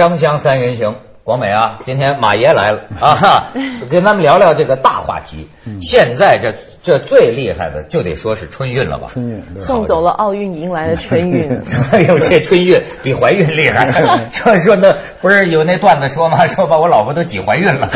[0.00, 3.48] 锵锵三人行，广美啊，今天马爷来了啊，
[3.90, 5.46] 跟咱们聊聊这个大话题。
[5.82, 9.08] 现在这这最厉害的就得说是春运了吧？
[9.08, 11.60] 春运送走了奥运，迎来了春运。
[11.92, 13.90] 哎呦，这春运比怀孕厉害。
[14.32, 16.46] 说说那不是有那段子说吗？
[16.46, 17.88] 说把我老婆都挤怀孕了。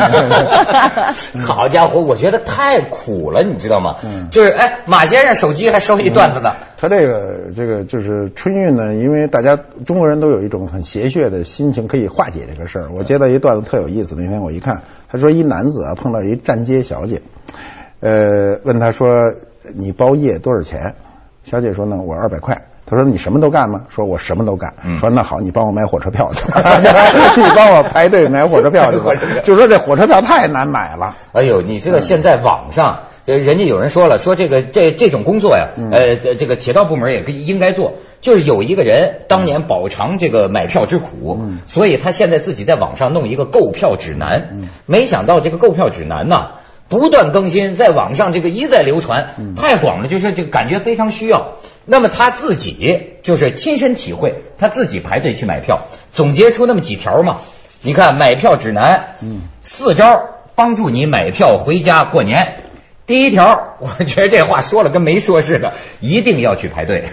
[1.47, 3.97] 好家伙，我觉得太苦了，你知道吗？
[4.31, 6.55] 就是哎，马先生手机还收一段子呢。
[6.77, 12.91] 他这个这个就是春运呢，因为大家中国人都有一种很邪谑的心情，可以化解这个事儿。
[12.95, 17.23] 我接到一段子特有意思，那天我一看，他说一男子啊碰到一站街小姐，
[18.05, 19.33] 呃，问他说
[19.75, 20.95] 你包夜多少钱？
[21.43, 22.67] 小姐说呢，我二百块。
[22.85, 23.85] 他说你什么都干吗？
[23.89, 24.75] 说我什么都干。
[24.99, 26.45] 说那好，你帮我买火车票 去，
[27.41, 28.99] 你帮我排队买火车票去。
[29.43, 31.15] 就说这火车票太难买了。
[31.33, 37.95] 哎呦，你知道现在网上，这人家有人说了，说这个这这种工作呀，呃，这这个铁道部门也应该做。
[38.21, 44.59] 就是有一个人当年饱尝这个买票之苦，所以他现在自己在网上弄一个购票指南。
[44.85, 46.49] 没想到这个购票指南呢。
[46.89, 51.55] 不断更新，在网上这个一再流传，太广了，就是这个感觉非常需要。
[51.87, 57.39] 那么他自己就是亲身体会，他自己排队去买票，总结出那么几条嘛。
[57.83, 59.17] 你看买票指南，
[59.63, 60.23] 四招
[60.55, 62.57] 帮助你买票回家过年。
[63.07, 67.11] 第一条，我觉得这话说了跟没说似的，一定要去排队。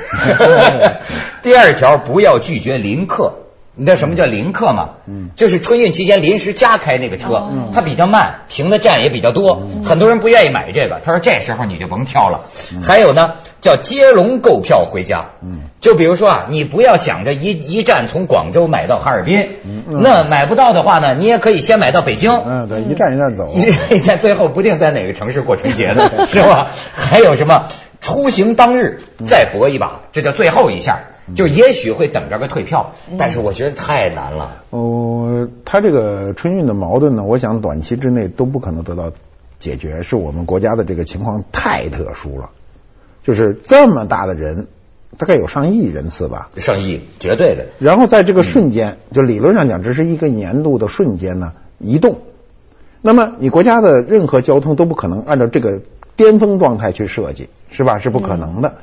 [1.44, 3.41] 第二条，不要拒绝临客。
[3.73, 4.89] 你知道什么叫临客吗？
[5.08, 11.00] 嗯，就是春运期间临时加开那个车，它比较慢，停的站也比较多，很多人不愿意买这个。
[11.02, 12.50] 他说这时候你就甭挑了。
[12.83, 15.31] 还有呢，叫接龙购票回家。
[15.41, 19.50] 嗯，就比如说啊，你不要想着一一站从广州买到哈尔滨，
[19.88, 22.30] 那买不到的话呢，你也可以先买到北京。
[22.45, 26.72] 嗯，对，一站一站走，一站一站，最后不定在哪个城市过春节呢， 是吧？
[26.94, 27.67] 还有什么
[28.02, 31.03] 出行当日再搏一把，这叫最后一下。
[31.35, 34.63] 就也许会等着个退票，但是我觉得太难了。
[34.72, 39.13] 哦，他这个春运的矛盾呢，我想短期之内都不可能得到
[39.59, 42.50] 解决，是我们国家的这个情况太特殊了，
[43.23, 44.68] 就是这么大的人，
[45.18, 47.68] 大概有上亿人次吧，上亿绝对的。
[47.79, 52.18] 然后在这个瞬间，就理论上讲，这是一个年度的瞬间呢移动，
[53.01, 55.81] 那么你国家的任何交通都不可能按照这个
[56.21, 57.97] 巅峰状态去设计，是吧？
[57.97, 58.75] 是不可能的。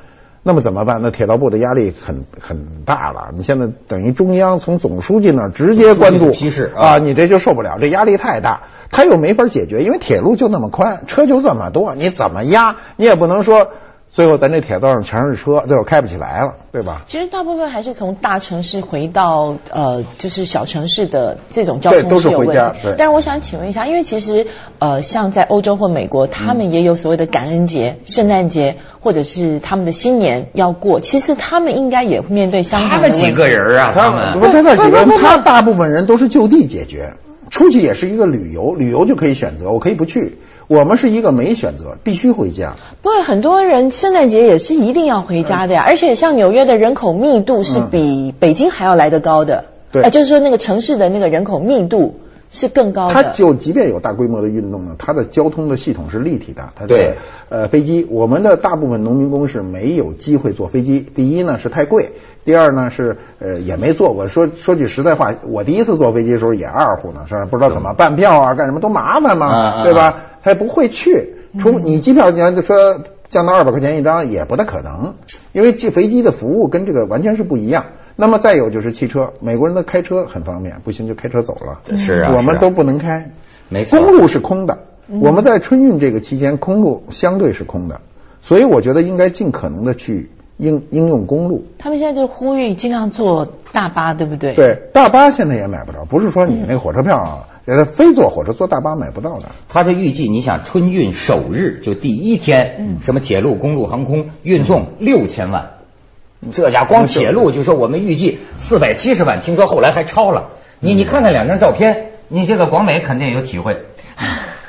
[0.42, 1.02] 那么怎么办？
[1.02, 3.28] 那铁道部的压力很很大了。
[3.36, 12.74] 你现在等于中央从总书记那儿直接关注批示啊，你这就受不了，这压力太大，他又没法解决，因为铁路就那么宽，车就这么多，你怎么压？
[12.96, 13.68] 你也不能说。
[14.10, 17.02] 最后，咱这铁道上全是车，最后开不起来了，对吧？
[17.06, 22.74] 其实大部分还是从大城市回到呃，就是小城市的这种交通都是回家。
[22.82, 22.94] 对。
[22.98, 24.46] 但是我想请问一下，因为其实
[24.78, 33.92] 呃，像在欧洲或美国，他们也有所谓的感恩节、圣诞节，或者是他们的新年要过，其实他们应该也会面对相同的他们几个人啊？
[33.94, 37.12] 他们不，他们几个人，他大部分人都是就地解决，
[37.50, 40.38] 出去也是一个旅游，旅游就可以选择，我可以不去。
[40.68, 42.76] 我们是一个没选择，必须回家。
[43.02, 49.64] 不过很多人圣诞节也是一定要回家的呀，而且像纽约的人口密度是比北京还要来得高的。
[49.90, 52.20] 对，就是说那个城市的那个人口密度
[52.50, 53.14] 是更高的。
[53.14, 56.70] 它就即便有大规模的运动呢，它的交通的系统是立体的。
[56.74, 57.16] 它对，
[57.48, 61.00] 呃，飞机，我们的大部分农民工是没有机会坐飞机。
[61.00, 62.12] 第一呢是太贵，
[62.44, 64.28] 第二呢是呃也没坐过。
[64.28, 67.46] 说说句实在话，我第一次坐飞机的时候也二乎呢，是吧？
[67.50, 70.22] 不知道怎么办票啊，干什么都麻烦嘛，对吧？
[70.42, 75.14] 他也不会去，除你机票你要说降到二百块钱一张也不大可能，
[75.52, 77.84] 因为这飞机的服务跟这个完全是不一样。
[78.20, 81.82] 那么再有就是汽车，美国人的开车很方便，不行就开车走了。
[81.96, 83.30] 是啊，我们都不能开，
[83.68, 84.76] 没错，公路是空的。
[85.06, 88.00] 我们在春运这个期间，公路相对是空的，
[88.42, 91.64] 所以我觉得应该尽可能的去应应用公路。
[91.78, 94.52] 他们现在就呼吁尽量坐大巴，对不对？
[94.56, 97.46] 对，大巴现在也买不着，不是说你那个火车票啊。
[97.84, 99.50] 非坐火车坐大巴买不到的。
[99.68, 105.72] 他这预计，你想春运首日就第一天，什么铁路、公路、航空运送六千万，
[106.52, 110.50] 这家光铁路就说我们预计四百七十万，听说后来还超了。
[110.80, 113.86] 你你看看两张照片，你这个广美肯定有体会。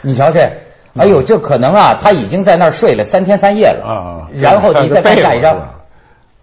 [0.02, 0.64] 你瞧这，
[0.98, 4.30] 哎呦，这可能啊，他已经在那儿睡了三天三夜了啊。
[4.34, 5.76] 然后你再看下一张，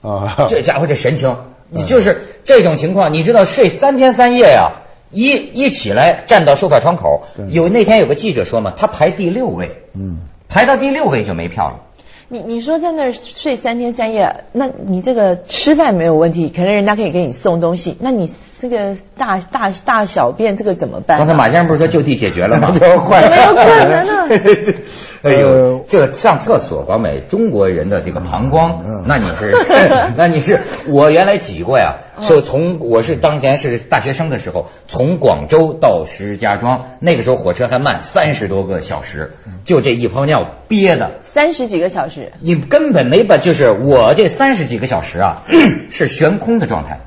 [0.02, 1.37] 啊，这家伙这神情，
[1.70, 4.82] 你就是这种情况，你知道睡三天三夜呀？
[5.11, 10.19] 一一起来站到售票窗口，有那天有个记者说嘛，他排第六位，嗯，
[10.49, 11.81] 排到第六位就没票了。
[12.28, 21.20] 你你说在那儿睡三天三夜，那你这个吃饭没有问题，可能人家可以给你送东西，那你这个大大大小便这个怎么办、啊？
[21.20, 22.70] 刚才马先生不是说就地解决了吗？
[22.79, 23.31] 就坏了。
[23.31, 24.29] 没有可能啊！
[25.23, 29.53] 哎呦，这个上厕所，广美中国人的这个膀胱，嗯那你是，
[30.17, 39.32] 那你是，我原来挤过呀，就从我是当年是大学生的时候，从广州到石家庄，那个时候火车还慢三十多个小时，
[39.64, 45.43] 就这一泡尿憋的，三十几个小时，你根本没把，就是我这三十几个小时啊，
[45.91, 47.00] 是悬空的状态，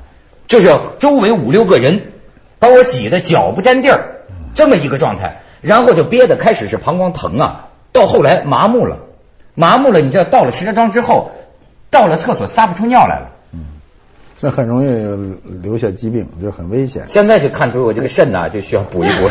[0.50, 0.68] 就是
[0.98, 2.08] 周围五六个人
[2.58, 8.96] 把我挤得脚不沾地儿，这么一个状态，然后就憋得开始是膀胱疼啊，到后来麻木了，
[9.54, 11.30] 麻木了，你知道到了石家庄之后，
[11.88, 13.30] 到了厕所撒不出尿来了。
[14.42, 17.04] 那很容易留下疾病，就很危险。
[17.06, 19.28] 现在就看出我这个肾呐、就需要补一补。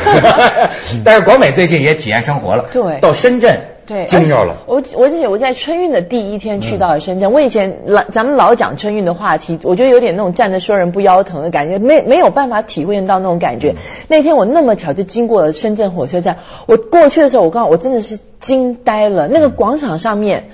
[1.03, 4.57] 但是广美最近也体验生活了，对到深圳对，惊掉了。
[4.67, 13.73] 我我记得我在春运的第一天去到了深圳，我以前老咱们老讲春运的话题，我觉得有点那种站着说人不腰疼的感觉，没没有办法体会到那种感觉。
[14.07, 16.37] 那天我那么巧就经过了深圳火车站，
[16.67, 20.51] 我过去的时候，我刚好我真的是惊呆了，那个广场上面。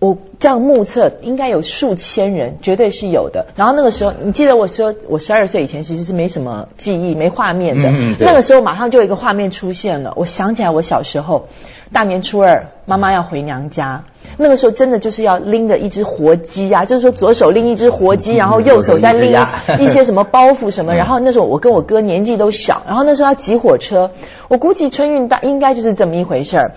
[0.00, 3.46] 我这样目测，应该有数千人，绝对是有的。
[3.56, 7.90] 然后那个时候，你记得我说我十二岁以前其实是没什么记忆、没画面的。
[8.24, 11.48] 那个时候马上就有一个画面出现了，我想起来我小时候
[11.92, 14.04] 大年初二，妈妈要回娘家，
[14.36, 19.36] 那个时候真的就是要拎着一只活鸡啊，就是说左手拎一只活鸡，然后右手再拎一
[19.82, 20.94] 一些什么包袱什么。
[20.94, 24.12] 然后那时候我跟我哥年纪都小，然后那时候要挤火车，
[24.46, 26.72] 我估计春运大应该就是这么一回事儿。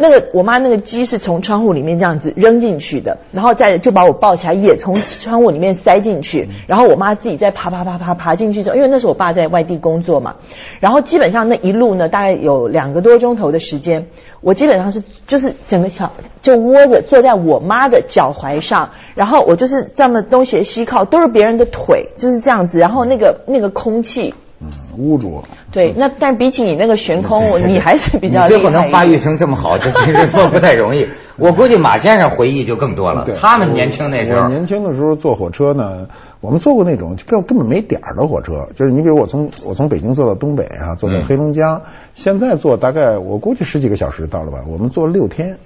[0.00, 10.36] 那个我妈那个鸡是从窗户里面这样子扔进去的，然后再就把我抱起来，也从窗户里面塞进去，然后我妈自己再爬爬爬爬爬进去之后，因为那时候我爸在外地工作嘛，
[10.80, 14.06] 然后基本上那一路呢大概有两个多钟头的时间，
[14.40, 16.12] 我基本上是就是整个小
[16.42, 24.34] 就窝着坐在我妈的脚踝上，然后我就是这么东斜西靠，都是别人的腿，就是这样子，然后那个那个空气。
[24.60, 25.44] 嗯，污浊。
[25.70, 31.08] 对，那但比起你那个悬空， 你还是比较你最后能发育成这么好，这 其实说不太容易。
[31.36, 36.08] 我估计马先生回忆就更多了对，他们年轻那时候，年轻的时候坐火车呢，
[36.40, 41.82] 我们坐过那种根根本没点儿的火车，就是你比如我从我从北京坐到东北啊，坐到嗯黑龙江，
[42.14, 45.58] 现在坐大概我估计十几个小时到了吧，我们坐了六天。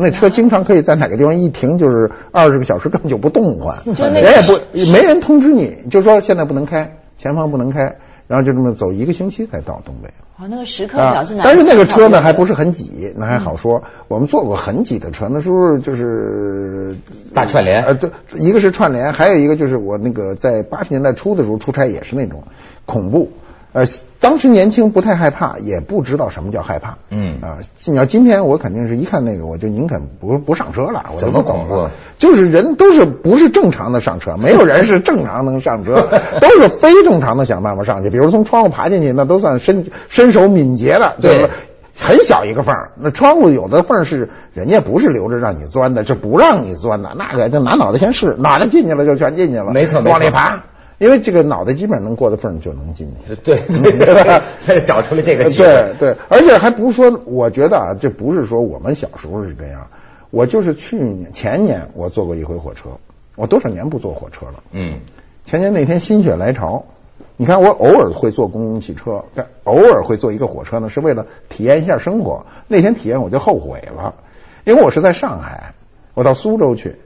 [0.00, 7.96] 那车经常可以在哪个地方一停就是二十个小时，根本就不动换，就那人也不没人通知你，就说现在不能开，前方不能开，
[8.28, 10.10] 然后就这么走一个星期才到东北。
[10.36, 11.42] 哦，那个时刻表是哪？
[11.42, 13.82] 啊但是那个车呢还不是很挤，那还好说。
[14.06, 16.94] 我们坐过很挤的车，那时候就是
[17.34, 22.44] 大串联呃，对，一个是串联，还有一个就是我那个在八十年代初的时候出差也是那种
[22.86, 23.32] 恐怖。
[23.72, 23.84] 呃，
[24.20, 26.96] 当时年轻不太害怕，也不知道什么叫害怕。
[27.10, 27.40] 嗯。
[27.40, 31.90] 啊，你要今天我肯定是一看那个，我就宁肯不不上车了，我就怎么不走恐怖了。
[32.18, 36.08] 就是人都是不是正常的上车，没有人是正常能上车，
[36.40, 38.10] 都是非正常的想办法上去。
[38.10, 41.34] 比如从窗户爬进去，那都算身身手敏捷的，对。
[41.34, 41.50] 就是
[42.00, 50.00] 很小一个缝儿，那窗户有的缝儿是人家不是留着让你钻的，是不让你钻的，那个就拿脑袋先试，脑袋进去了就全进去了，没错。
[50.02, 50.62] 往里爬，
[50.98, 53.34] 因为这个脑袋基本上能过的缝就能进去。
[53.42, 54.44] 对 对吧，
[54.84, 55.64] 找出了这个机会。
[55.64, 59.86] 对对，而且还不是说，我觉得啊，这不是说我们小时候是这样，
[60.30, 62.90] 我就是去年前年我坐过一回火车，
[63.36, 64.62] 我多少年不坐火车了。
[64.72, 65.00] 嗯，
[65.46, 66.84] 前年那天心血来潮，
[67.36, 72.46] 你看我偶尔会坐公共汽车，但偶尔会坐一个火车呢，是为了体验一下生活。
[72.66, 74.14] 那天体验我就后悔了，
[74.64, 75.74] 因为我是在上海，
[76.14, 76.96] 我到苏州去。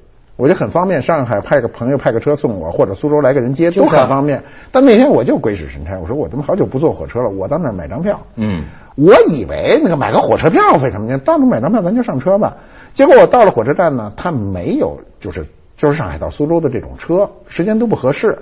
[0.42, 4.42] 我就很方便，上海派个朋友派个车送我，或者苏州来个人接，都很方便。
[4.72, 8.18] 但那天我就鬼使神差，我说我他妈好久不坐火车了，我到那儿买张票。
[8.34, 8.64] 嗯，
[8.96, 12.56] 我以为那个买个火车票费什么呢，到那买张票咱就上车吧。
[12.92, 15.46] 结果我到了火车站呢，他没有就是
[15.76, 18.38] 就是上海到苏州的这种车，时间都不合适，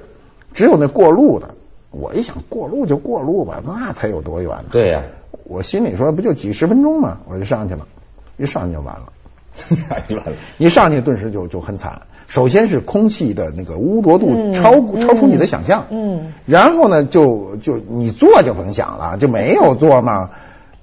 [0.54, 1.50] 只有那过路的。
[1.90, 4.70] 我一想过路就过路吧，那才有多远呢？
[4.72, 5.02] 对呀、
[5.44, 7.18] 我心里说不就几十分钟吗？
[7.28, 7.86] 我就上去了，
[8.38, 9.12] 一上去就完了。
[10.58, 12.02] 一上去顿时就就很惨。
[12.26, 20.30] 首先是空气的那个污浊度嗯超、超出你的想象，嗯，然后呢就就你坐就甭想了，就没有坐嘛。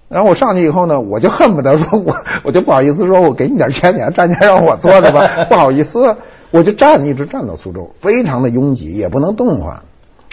[0.09, 6.17] 然后我上去以后呢，我就恨不得说我 我就不好意思说我给你点钱，你还站起来让我坐着吧，不好意思，
[6.51, 9.83] 我就站一直站到苏州，非常的拥挤，也不能动换。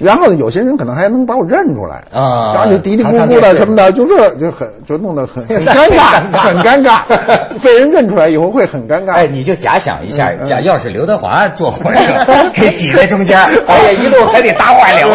[0.00, 7.00] 然后呢，有些人可能还能把我认出来啊然后就嘀嘀咕咕的什么的，就这就很就弄得很很尴尬，很尴尬，
[7.62, 9.12] 被人认出来以后会很尴尬。
[9.12, 12.00] 哎，你就假想一下，假要是刘德华坐火车，
[12.54, 15.08] 给挤在中间，哎呀， 一路还得搭话聊。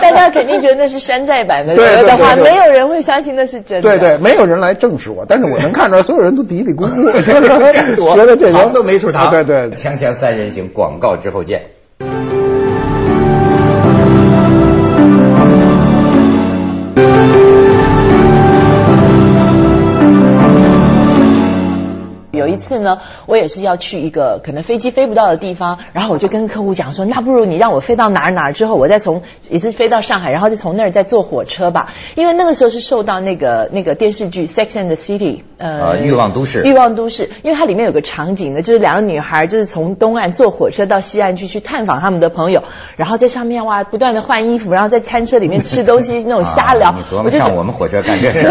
[0.00, 3.82] 大家肯定觉得那是山寨版的对对的话，对对没有人会相信那是真的。
[3.82, 9.30] 对对，没有人来证实我，但是我能看出来，所有人都嘀嘀咕咕，真多，觉得这人都没处藏。
[9.30, 11.62] 对对，锵锵三人行，广告之后见。
[22.58, 31.92] 次呢，我也是要去一个可能飞机飞不到的地方，然后我就跟客户讲说，那不如你让我飞到哪儿哪儿之后，我再从也是飞到上海，然后再从那儿再坐火车吧。
[32.14, 42.62] 因为那个时候是受到那个那个电视剧《Sex and the City》呃，欲望都市，欲望都市，因为它里面有个场景呢，就是两个女孩就是从东岸坐火车到西岸去去探访他们的朋友，
[42.96, 46.92] 然后在上面哇不断的换衣服，然后在餐车里面吃东西那种瞎聊。
[46.92, 48.48] 你琢磨上我们火车干这事？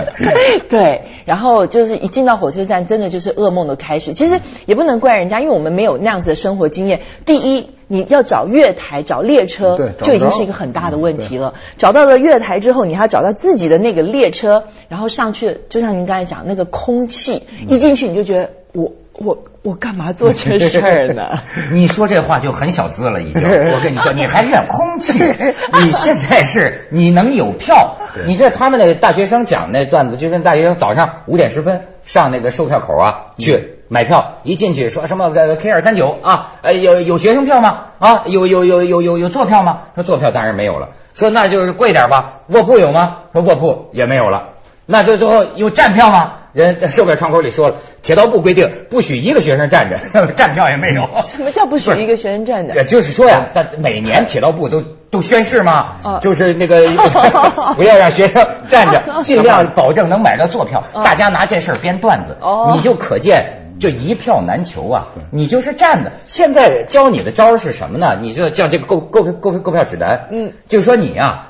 [0.68, 4.12] 对，然后就是一进到火车站，真的就是噩梦的开始。
[4.14, 7.00] 其实也不能怪人家，因为我们没有那样子的生活经验。
[7.24, 11.54] 第一，你要找月台、找列车，就已经是一个很大的问题了。
[11.78, 21.28] 找到了月台之后，你还要找到自己的那个列车，然后上去，就像您刚才讲那个空气，一进去你就觉得我我我干嘛做这事儿呢？
[21.72, 23.42] 你说这话就很小资了，已经。
[23.74, 25.18] 我跟你说，你还怨空气？
[25.82, 27.96] 你现在是你能有票？
[28.26, 37.86] 你这他们那个大学生讲那段子，就跟大学生早上五点十分上那个售票口啊去买票，一进去说什么 K 二三九啊，呃有有学生票吗？
[37.98, 39.80] 啊有有有有有有坐票吗？
[39.94, 40.90] 说坐票当然没有了。
[41.12, 43.16] 说那就是贵点吧，卧铺有吗？
[43.34, 44.50] 说卧铺也没有了。
[44.86, 46.32] 那就最后有站票吗？
[46.52, 51.08] 人售票窗口里说了，铁道部规定不许一个学生站着， 站票也没有。
[51.22, 52.84] 什么叫不许一个学生站着？
[52.84, 56.88] 就是说呀，他每年铁道部都都宣誓嘛，就是那个
[57.76, 60.84] 不要让学生站着，尽量保证能买到坐票。
[61.04, 62.36] 大家拿这事儿编段子，
[62.74, 65.06] 你就可见就一票难求啊！
[65.30, 66.12] 你就是站着。
[66.26, 68.18] 现在教你的招是什么呢？
[68.20, 71.46] 你就叫这个购购购购票指南，嗯，就是说你呀。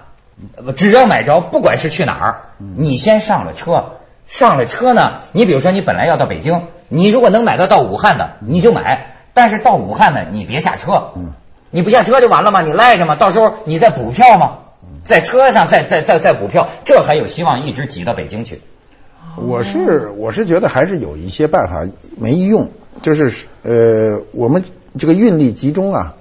[0.74, 3.96] 只要买着，不管是去哪儿，你先上了车，
[4.26, 9.14] 上了车呢，你比如说你本来要到北京，你如果能买到到武汉的，你就买。
[9.32, 11.12] 但是到武汉呢，你别下车，
[11.70, 12.62] 你不下车就完了吗？
[12.62, 13.16] 你赖着吗？
[13.16, 14.58] 到时候你再补票吗？
[15.04, 18.60] 在车上再再再再补票，这还有希望一直挤到北京去。
[19.36, 21.86] 我是我是觉得还是有一些办法
[22.18, 22.70] 没用，
[23.02, 24.64] 就是呃，我们
[24.98, 26.14] 这个运力集中啊。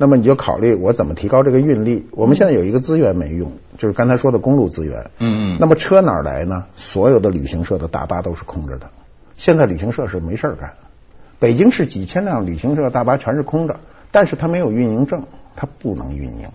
[0.00, 2.06] 那么你就考虑我怎么提高这个运力？
[2.12, 5.10] 我们现在有一个资源没用，就是刚才说的公路资源。
[5.18, 5.56] 嗯嗯。
[5.60, 6.64] 那么车哪来呢？
[6.74, 8.88] 所有的旅行社的大巴都是空着的。
[9.36, 10.72] 现在旅行社是没事干。
[11.38, 13.76] 北京市几千辆旅行社大巴全是空着，
[14.10, 16.46] 但是它没有运营证，它不能运营。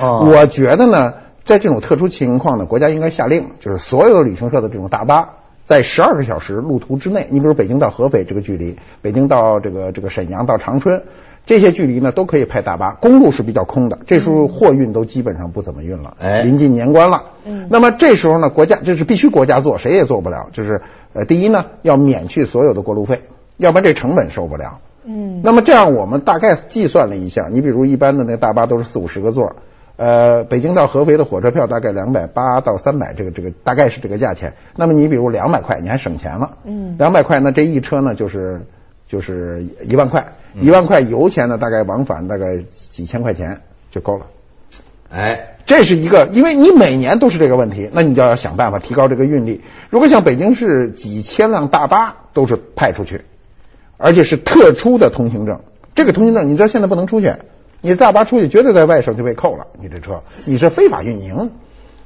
[0.00, 0.26] 哦。
[0.26, 1.12] 我觉得呢，
[1.44, 5.28] 在这种特殊情况呢，国家应该下令，就是所有的旅行社的这种大巴，
[5.66, 11.02] 在十二个小时路途之内，你比如北京到合肥这个距离，北京到这个这个沈阳到长春。
[11.46, 20.80] 这些距离呢都可以派大巴，公路是比较空的，这时候货运都基本上不怎么运了，哎，临近年关了，嗯，那么这时候呢，国家这是必须国家做，谁也做不了，就是
[21.12, 23.20] 呃，第一呢要免去所有的过路费，
[23.58, 29.56] 要不然这成本受不了，嗯，那么这样我们大概计算了一下，你比如一般的那大巴都是四五十个座，
[29.96, 38.62] 呃，北京到合肥的火车票大概两百八到三百，这个这个大概是这个价钱，那么你比如两百块，你还省钱了，嗯，两百块那这一车呢就是
[39.06, 40.24] 就是一万块。
[40.60, 44.26] 一万块油钱呢，大概往返大概几千块钱就够了。
[45.10, 49.62] 哎，这是一个，因为你每年都是这个问题，那你就要想办法提高这个运力。
[49.90, 53.22] 如果像北京市几千辆大巴都是派出去，
[53.96, 55.60] 而且是特殊的通行证，
[55.94, 57.32] 这个通行证你知道现在不能出去，
[57.80, 61.52] 你大巴出去绝对在外省就被扣了，你这车你是非法运营。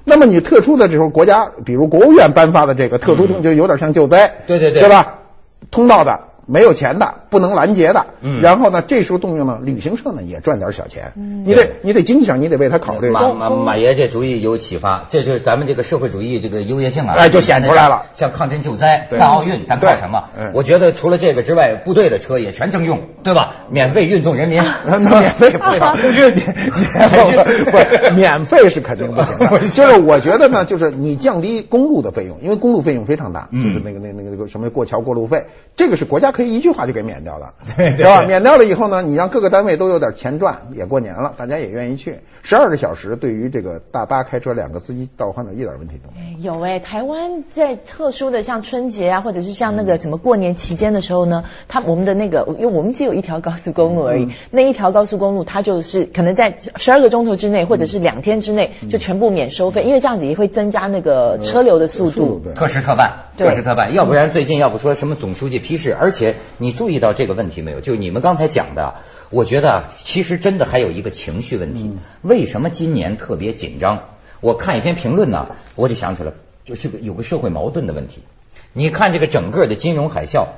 [0.05, 5.19] 那么你特殊的这种国家，比如国务院颁发的这个特殊通，就有点像救灾，对对对，对吧？
[5.71, 6.28] 通道的。
[6.51, 13.11] 没有钱的，不能拦截的，嗯，然后呢，这时候动用了，旅行社呢也赚点小钱，嗯，你得你得经济上你得为他考虑。
[13.11, 18.07] 马马马爷这主意有启发，这就是咱们这个社会主义这个优越性啊，哎，就显出来了。
[18.15, 20.25] 像抗震救灾、办奥运，咱靠什么？
[20.55, 23.53] 我觉得除了这个之外，部队的车也全征用，对吧？
[23.69, 25.81] 免费运送人民， 免费不是，
[28.09, 29.59] 不免费是肯定不行的。
[29.69, 35.45] 就是我觉得呢，就是你降低公路的费用，因为公路费用非常大，就是那个那那个那个什么过桥过路费，
[35.77, 36.33] 这个是国家。
[36.39, 38.23] 可以一句话就给免掉了， 对吧？
[38.23, 42.21] 免掉了以后呢，你让各个单位都有点钱赚，也过年了，大家也愿意去。
[42.45, 46.55] 十二个小时对于这个大巴开车两个司机倒换的一点问题都没有。
[46.55, 62.41] 有哎，台湾在特殊的像春节啊，或者是像那个什么过年期间的时候呢，他我们的那个，因为我们只有一条高速公路而已，那一条高速公路它就是可能在十二个钟头之内，或者是两天之内就全部免收费，因为这样子也会增加那个车流的速度。
[62.55, 66.37] 特事特办，特事特办，要不然最近要不说什么总书记批示，而且。
[66.61, 67.81] 你注意到这个问题没有？
[67.81, 68.97] 就你们刚才讲的，
[69.31, 71.97] 我觉得其实真的还有一个情绪问题。
[72.21, 74.07] 为什么今年特别紧张？
[74.41, 76.33] 我看一篇评论呢，我就想起来，
[76.65, 78.23] 就是个有个社会矛盾的问题。
[78.73, 80.49] 你看这个整个的金融海啸，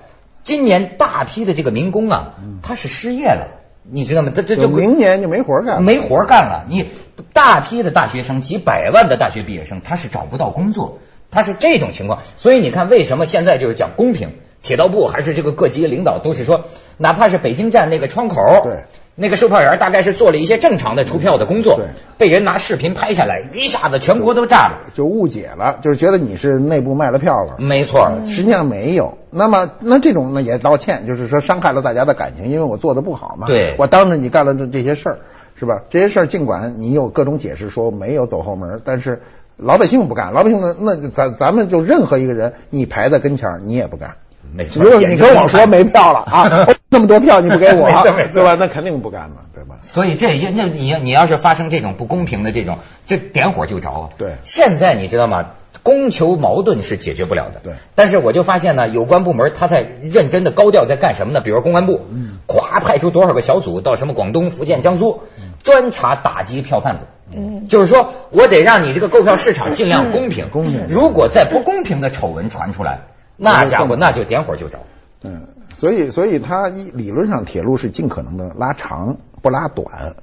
[0.43, 4.33] 今年大批的这个民工啊，他是失业了，你知道吗？
[4.35, 6.65] 这这就明年就没活干，没活干了。
[6.71, 6.87] 你
[7.35, 10.99] 大批的大学生，几百万的大学毕业生，他是找不到工作，
[11.31, 12.21] 他是这种情况。
[12.37, 14.33] 所以你看，为什么现在就是讲公平？
[14.63, 16.65] 铁道部还是这个各级领导都是说，
[16.99, 18.85] 哪怕是北京站那个窗口，对，
[19.15, 21.87] 那个售票员大概是做了一些正常的出票的工作，对，
[22.19, 29.17] 被人拿视频拍下来，一下子全国都炸了，就误解了，就是觉得你是内部卖了票了，没错，实际上没有。
[29.31, 35.19] 那么那这种呢也道歉，就是说伤害了大家的感情，因为我做的不好嘛，对，我当着你干了这这些事儿，
[35.59, 35.81] 是吧？
[35.89, 39.23] 这些事儿尽管你有各种解释说没有走后门，但是
[39.63, 44.17] 老百姓不干，老百姓那，那咱咱们就任何一个人，你排在跟前你也不干。
[44.53, 47.89] 没错，如果你跟我说没票了啊， 那么多票你不给我，
[48.33, 48.57] 对吧？
[48.59, 49.77] 那肯定不干嘛，对吧？
[49.83, 54.09] 所以这那你你要是发生这种不公平的这种，这点火就着啊。
[54.19, 55.51] 对，现在你知道吗？
[55.83, 57.61] 供求矛盾是解决不了的。
[57.63, 61.41] 对，但是我就发现呢，有关部门他在认真的高调在干什么呢？
[61.41, 65.21] 比如公安部，嗯，咵派出多少个小组到什么广东、福建、江苏，
[65.63, 67.05] 专查打击票贩子。
[67.37, 70.51] 嗯，就是说我得让你这个购票市场尽量公平。
[70.51, 70.87] 公平。
[70.89, 73.03] 如果在不公平的丑闻传出来。
[73.43, 74.81] 那家伙那就点火就着，
[75.25, 80.15] 嗯，所以所以它理论上铁路是尽可能的拉长不拉短，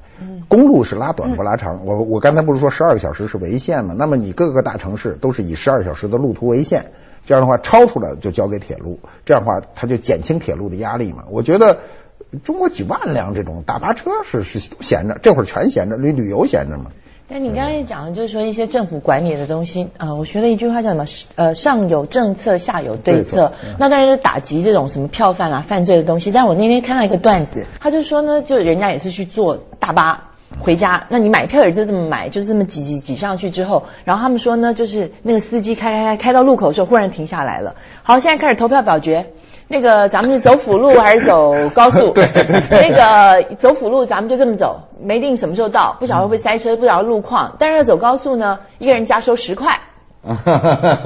[0.48, 1.86] 公路是拉短不拉长。
[1.86, 3.96] 我我刚才不是说十二个小时是为限吗？
[3.98, 6.92] 那么你各个大城市都是以十二小时的路途为限，
[7.26, 11.26] 这样的话超出了就交给铁路，这样的话它就减轻铁路的压力嘛。
[11.30, 11.80] 我觉得
[12.44, 16.92] 中国几万辆这种大巴车是是闲着，这会儿全闲着，旅旅游闲着嘛。
[17.30, 21.04] 但你刚才讲的，就是说一些政府管理的东西啊，我学了一句话叫什么？
[21.36, 23.52] 呃，上有政策，下有对策。
[23.78, 26.32] 那当然是打击这种什么票贩啊、犯罪的东西。
[26.32, 30.32] 但我那天看到一个段子，他就说呢，就人家也是去坐大巴
[30.62, 37.76] 回家，那你买票也就这么买，就是这么挤挤挤上去之后，然后他们说呢，就是那个司机开开开开到路口的时候，忽然停下来了。
[38.04, 39.34] 好，现在开始投票表决。
[39.70, 42.12] 那个咱们是走辅路还是走高速？
[42.16, 42.90] 对对对。
[42.90, 47.56] 那个走辅路，咱们就这么走，没定什么时候到，不晓得会不会塞车，不晓得路况。
[47.60, 49.80] 但是要走高速呢，一个人加收十块。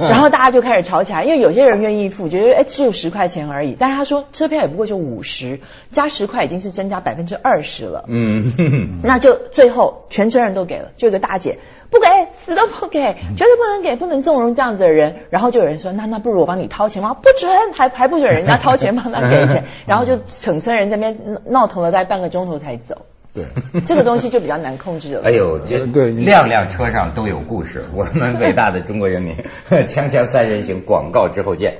[0.00, 3.76] 然后大家就开始吵起来，因为有些人愿意付，觉得哎只有十块钱而已。
[3.78, 8.04] 但是他说车票也不过就五十，加十块已经是增加百分之二十了。
[8.08, 11.58] 嗯， 那就最后全车人都给了，就有个大姐
[11.90, 13.00] 不给，死都不给，
[13.36, 15.16] 绝对不能给，不能纵容这样子的人。
[15.30, 17.14] 然后就有人说那那不如我帮你掏钱吗？
[17.14, 19.64] 不准，还还不准人家掏钱帮他给钱。
[19.86, 23.06] 然后就整车人在那边闹腾了大概半个钟头才走。
[23.34, 23.44] 对，
[23.86, 25.22] 这个东西就比较难控制了。
[25.24, 27.84] 哎呦，这对辆辆车上都有故事。
[27.94, 29.34] 我们伟大的中国人民，
[29.70, 31.78] 锵锵三人行，广告之后见。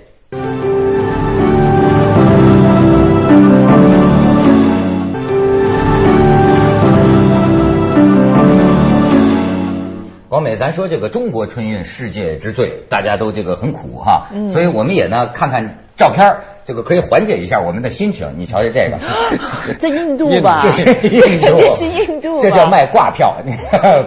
[10.42, 15.78] 广美，咱说这个中国春运世界之最，大家都这个很苦哈，所以我们也呢看看。
[15.94, 18.36] 照片这个可以缓解一下我们的心情。
[18.38, 18.98] 你瞧瞧这个，
[19.78, 20.62] 这印度吧？
[20.64, 23.42] 这是印度，这是印度，这叫卖挂票。
[23.44, 23.52] 你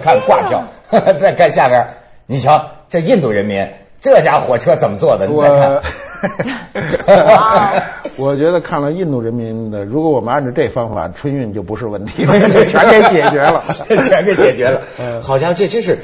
[0.02, 1.90] 看挂票， 再看下边，
[2.26, 3.70] 你瞧这印度人民。
[4.06, 5.26] 这家火车怎么坐的？
[5.26, 5.82] 你再看。
[8.18, 13.64] 我觉得看了印度人民的，如果我们按照这方法，春运就不是问题了，就全给解决了，
[14.04, 14.84] 全给解决了。
[15.22, 15.98] 好像这真是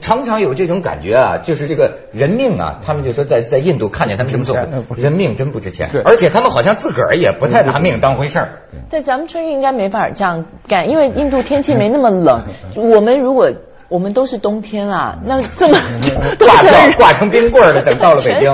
[0.00, 4.56] 常常有这种感觉啊，就是这个人命啊，他们就说在在印度看见他们这么做，
[4.96, 8.48] 人命真不值钱，而且他们好像自个儿也不太拿命当回事儿。
[8.90, 12.44] 对，咱们春运应该没法这样干，因为印度天气没那么冷。
[12.76, 13.50] 我们如果
[13.88, 15.78] 我们都是冬天啊，那这么
[16.38, 18.52] 挂掉挂成冰棍了，等到了北京，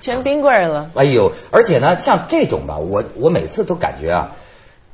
[0.00, 0.90] 全冰棍了。
[0.94, 4.32] 哎呦，而且呢，像这种吧，我我每次都感觉啊，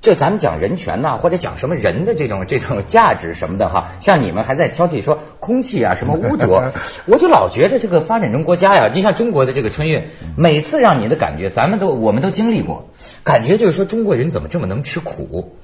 [0.00, 6.70] 就咱们讲人权呐，或者讲什么人的这种这种价值什么的哈，像你们还在挑剔说空气啊什么污浊，
[7.06, 12.88] 我就老觉得这个发展中国家呀，就像中国的这个春运，每次让你的感觉，咱们都我们都经历过，
[13.24, 15.54] 感觉就是说中国人怎么这么能吃苦？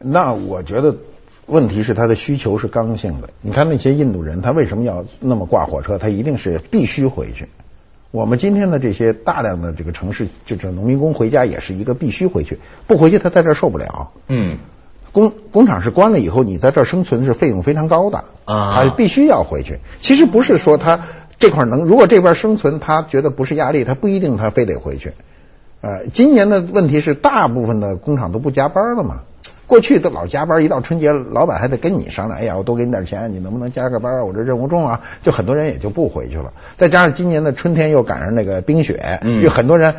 [0.00, 0.96] 那我觉得。
[1.46, 3.30] 问题是他的需求是刚性的。
[3.40, 5.98] 你看那些印度人，他为什么要那么挂火车？
[5.98, 7.48] 他一定是必须回去。
[8.10, 14.10] 我们今天的这些大量的这个城市，就是农民工回家也是一个必须回去，不回去他在这儿受不了。
[14.28, 14.58] 嗯，
[15.12, 19.78] 工工厂是关了以后，你在这儿生存是费用非常高的啊，必须要回去。
[19.98, 21.00] 其实不是说他
[21.38, 25.12] 这块能，如果这边生存他觉得不是压力，他不一定他非得回去。
[25.80, 29.22] 呃，今年的问题是大部分的工厂都不加班了嘛。
[29.72, 32.38] 过去都老加班，一到春节，老板还得跟你商量。
[32.38, 34.26] 哎呀，我多给你点钱，你能不能加个班？
[34.26, 36.52] 我这任务重啊，就很多人也就不回去了。
[36.76, 39.94] 再加上今年的春天又赶上那个冰雪，就很多人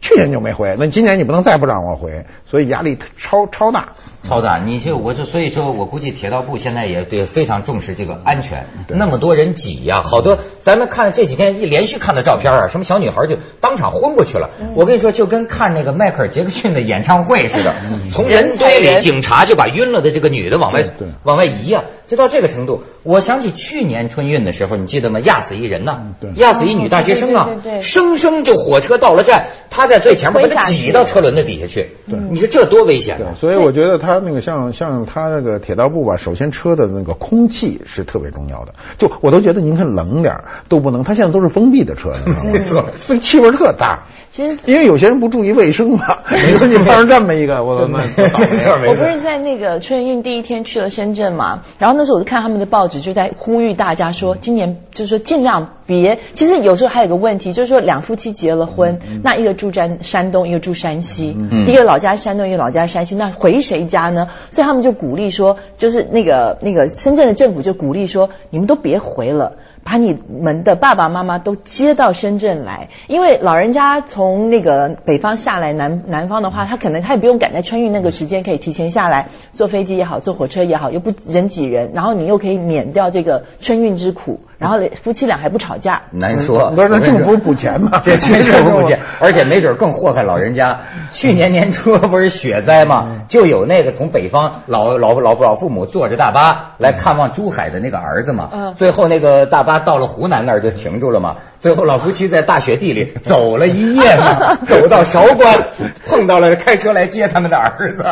[0.00, 3.90] 去年就没回，那今年你不能再不让我回，所以压力超超大。
[4.24, 14.50] 超大，你就我就所以说我估计铁道部现在也得非常重视这个安全，那么多人挤呀，好多咱们看这几天一连续看的照片啊，什么小女孩就当场昏过去了。
[14.74, 17.74] 我跟你说，就跟看那个迈克尔杰克逊的演唱会似的，
[18.10, 20.84] 从人堆里警察就把晕了的这个女的往外
[21.22, 22.82] 往外移呀，就到这个程度。
[23.04, 25.20] 我想起去年春运的时候，你记得吗？
[25.20, 26.02] 压死一人呐，
[26.34, 27.48] 压死一女大学生啊，
[27.80, 33.34] 生生就火车到了站，她在最前面把他挤到车轮子底下去，对你说这多危险啊！
[33.34, 34.22] 所以我觉得他。
[34.28, 38.74] 那个像像他那个铁道部吧，首先车的那个空气是特别重要的。
[38.98, 42.12] 就我都觉得您看冷点都不能，他现在都是封闭的车，
[42.52, 44.06] 没错， 那气味特大。
[44.38, 48.72] 其实因为有些人不注意卫生嘛， 每次你碰上这么一个，我没错 没错。
[48.86, 56.20] 我不是在那个春运第一天去了深圳嘛，然后那时候我就看他们的报纸，就在呼吁大家说，今年就是说尽量别。
[56.34, 64.28] 其实有时候还有个问题，就是说两夫妻结了婚，那一个住山山东，一个住山西，一个老家山东，一个老家山西，那回谁家呢？
[64.50, 69.56] 所以他们就鼓励说，就是那个那个深圳的政府就鼓励说，你们都别回了。
[69.88, 84.40] 把你们的爸爸妈妈都接到深圳来，因为老人家从那个北方下来南南方的话，他可能他也不用赶在春运那个时间，可以提前下来坐飞机也好，坐火车也好，又不人挤人，然后你又可以免掉这个春运之苦。
[84.58, 86.70] 然后夫妻俩还不吵架，难说。
[86.70, 88.00] 不是那政府补钱吗？
[88.04, 90.80] 这政府补钱， 而且没准更祸害老人家。
[91.10, 93.06] 去年年初不是雪灾吗？
[93.28, 98.48] 就有那个从北方老老老老父母坐着大巴来看望珠海的那个儿子嘛。
[98.52, 98.74] 嗯。
[98.74, 101.36] 最后那个大巴到了湖南那儿就停住了嘛。
[101.60, 105.68] 最后老夫妻在大雪地里走了一夜嘛， 走到韶关，
[106.08, 108.04] 碰到了开车来接他们的儿子。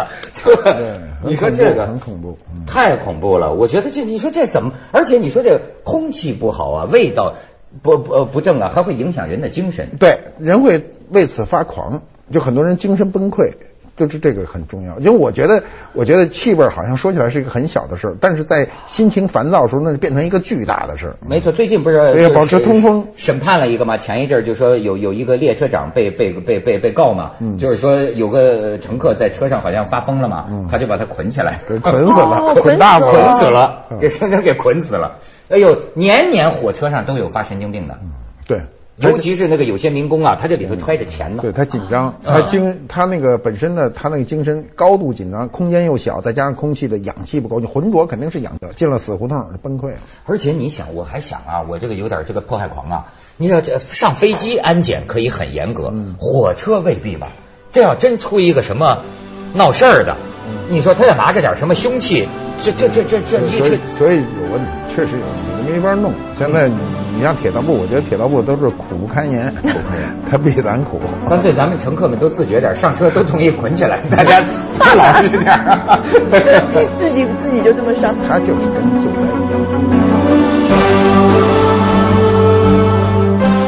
[1.24, 3.54] 你说这个很恐怖，太恐怖了。
[3.54, 4.74] 我觉得这你说这怎么？
[4.92, 6.34] 而且你说这空气。
[6.36, 7.34] 不好啊，味道
[7.82, 9.96] 不不不正啊，还会影响人的精神。
[9.98, 13.54] 对，人会为此发狂，就很多人精神崩溃。
[13.96, 15.62] 就是这个很重要，因为我觉得，
[15.94, 21.16] 我觉得气味好像说起来是一个很小的事儿，但是在心情烦躁的时候，那就变成一个巨大的事儿。
[21.26, 23.96] 没错，最近不是要保持通风，审判了一个嘛？
[23.96, 35.18] 前一阵就说有有一个列车长被被被被被告嘛，就是说有个乘客在车上好像发疯了嘛，他就把他捆起来， 捆死了，捆大捆死了，给生生 给捆死了。
[35.48, 37.98] 哎呦，年年火车上都有发神经病的。
[38.46, 38.60] 对。
[38.98, 41.42] 尤其是那个有些民工啊，他这里头揣着钱呢。
[41.42, 49.98] 对他紧张，他精，他那个本身呢，他那个精神高度紧张，空间又小，再加上空气的氧气不够，你浑浊肯定是氧气，进了死胡同崩溃了。
[50.24, 53.12] 而且你想，我还想啊，我这个有点这个迫害狂啊。
[53.36, 57.28] 你想这上飞机安检可以很严格，火车未必吧？
[57.72, 59.02] 这要真出一个什么
[59.56, 60.16] 闹事儿的，
[60.68, 62.28] 你说他要拿着点什么凶器？
[62.62, 66.12] 这这这这这，所以所以有问题，确实有问题，没法弄。
[66.38, 71.00] 现在你像铁道部，我觉得铁道部都是苦不堪言，苦不堪言，他比咱苦。
[71.28, 74.40] 干脆咱们乘客们都自觉点，上车都同意捆起来， 大家
[74.96, 75.46] 老实点。
[76.98, 81.35] 自己自己就这么上，他就是跟救灾一样。